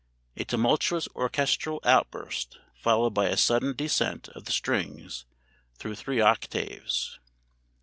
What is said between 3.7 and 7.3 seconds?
descent of the strings through three octaves.